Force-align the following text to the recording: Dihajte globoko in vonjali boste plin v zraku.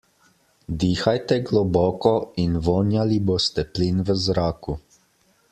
Dihajte 0.83 1.37
globoko 1.49 2.13
in 2.45 2.57
vonjali 2.69 3.21
boste 3.29 3.67
plin 3.77 4.01
v 4.09 4.17
zraku. 4.25 4.79